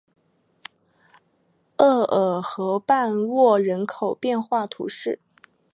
[1.77, 5.19] 厄尔河畔沃人口变化图示